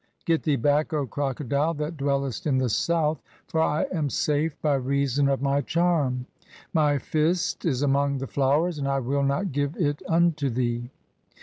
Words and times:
(6) 0.21 0.23
"Get 0.25 0.41
thee 0.41 0.55
back, 0.55 0.93
O 0.93 1.05
Crocodile 1.05 1.75
that 1.75 1.95
dwellest 1.95 2.47
in 2.47 2.57
the 2.57 2.69
South, 2.69 3.21
for 3.45 3.61
'I 3.61 3.85
am 3.93 4.09
safe 4.09 4.59
by 4.59 4.73
reason 4.73 5.29
of 5.29 5.41
mv 5.41 5.67
charm; 5.67 6.25
my 6.73 6.97
fist 6.97 7.65
is 7.65 7.83
among 7.83 8.17
the 8.17 8.25
flowers 8.25 8.79
'and 8.79 8.87
I 8.87 8.97
will 8.97 9.21
not 9.21 9.51
give 9.51 9.75
it 9.77 10.01
unto 10.09 10.49
thee." 10.49 10.89